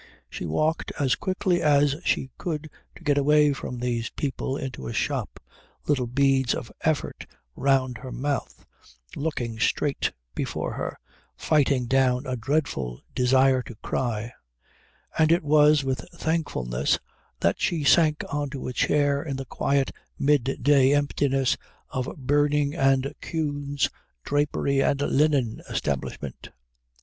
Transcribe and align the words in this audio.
She 0.31 0.47
walked 0.47 0.91
as 0.99 1.13
quickly 1.13 1.61
as 1.61 1.95
she 2.03 2.31
could 2.39 2.71
to 2.95 3.03
get 3.03 3.19
away 3.19 3.53
from 3.53 3.77
these 3.77 4.09
people 4.09 4.57
into 4.57 4.87
a 4.87 4.93
shop, 4.93 5.39
little 5.85 6.07
beads 6.07 6.55
of 6.55 6.71
effort 6.81 7.27
round 7.55 7.99
her 7.99 8.11
mouth, 8.11 8.65
looking 9.15 9.59
straight 9.59 10.11
before 10.33 10.73
her, 10.73 10.97
fighting 11.37 11.85
down 11.85 12.25
a 12.25 12.35
dreadful 12.35 13.03
desire 13.13 13.61
to 13.61 13.75
cry; 13.83 14.33
and 15.19 15.31
it 15.31 15.43
was 15.43 15.83
with 15.83 15.99
thankfulness 16.15 16.97
that 17.39 17.61
she 17.61 17.83
sank 17.83 18.23
on 18.31 18.49
to 18.49 18.67
a 18.67 18.73
chair 18.73 19.21
in 19.21 19.35
the 19.37 19.45
quiet 19.45 19.91
midday 20.17 20.95
emptiness 20.95 21.57
of 21.89 22.07
Berding 22.17 22.73
and 22.75 23.13
Kühn's 23.21 23.91
drapery 24.23 24.79
and 24.79 24.99
linen 24.99 25.61
establishment. 25.69 26.49